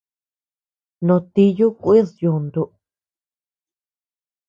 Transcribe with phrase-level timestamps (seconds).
[1.05, 2.61] No tíyu kuid yuntu.